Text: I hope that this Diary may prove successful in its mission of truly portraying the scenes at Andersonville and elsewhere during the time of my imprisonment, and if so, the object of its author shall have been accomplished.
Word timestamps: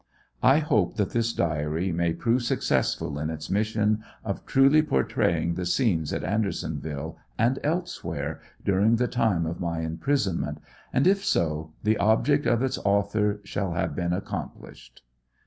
I 0.41 0.57
hope 0.57 0.95
that 0.97 1.11
this 1.11 1.31
Diary 1.31 1.91
may 1.91 2.11
prove 2.13 2.41
successful 2.41 3.19
in 3.19 3.29
its 3.29 3.51
mission 3.51 4.01
of 4.25 4.47
truly 4.47 4.81
portraying 4.81 5.53
the 5.53 5.65
scenes 5.67 6.11
at 6.11 6.23
Andersonville 6.23 7.19
and 7.37 7.59
elsewhere 7.63 8.41
during 8.65 8.95
the 8.95 9.07
time 9.07 9.45
of 9.45 9.59
my 9.59 9.81
imprisonment, 9.81 10.59
and 10.91 11.05
if 11.05 11.23
so, 11.23 11.73
the 11.83 11.99
object 11.99 12.47
of 12.47 12.63
its 12.63 12.79
author 12.79 13.41
shall 13.43 13.73
have 13.73 13.95
been 13.95 14.11
accomplished. 14.11 15.03